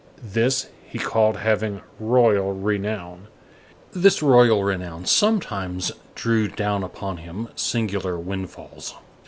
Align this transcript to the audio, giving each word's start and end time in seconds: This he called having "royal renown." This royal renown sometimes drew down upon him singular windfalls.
This 0.23 0.67
he 0.83 0.97
called 0.97 1.37
having 1.37 1.81
"royal 1.99 2.53
renown." 2.53 3.27
This 3.93 4.23
royal 4.23 4.63
renown 4.63 5.05
sometimes 5.05 5.91
drew 6.15 6.47
down 6.47 6.83
upon 6.83 7.17
him 7.17 7.49
singular 7.55 8.17
windfalls. 8.17 8.95